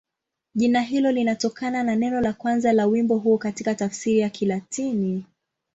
Jina 0.55 0.81
hilo 0.81 1.11
linatokana 1.11 1.83
na 1.83 1.95
neno 1.95 2.21
la 2.21 2.33
kwanza 2.33 2.73
la 2.73 2.85
wimbo 2.85 3.17
huo 3.17 3.37
katika 3.37 3.75
tafsiri 3.75 4.19
ya 4.19 4.29
Kilatini. 4.29 5.23